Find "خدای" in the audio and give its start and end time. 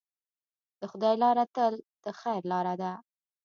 0.91-1.15